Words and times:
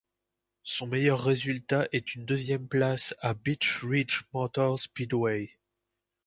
Son 0.63 0.87
meilleur 0.87 1.23
résultat 1.23 1.87
est 1.91 2.15
une 2.15 2.25
deuxième 2.25 2.67
place 2.67 3.13
à 3.19 3.35
Beech 3.35 3.81
Ridge 3.83 4.21
Motor 4.33 4.79
Speedway. 4.79 5.59